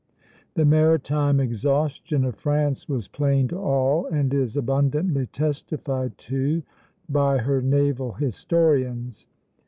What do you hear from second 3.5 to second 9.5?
all, and is abundantly testified to by her naval historians.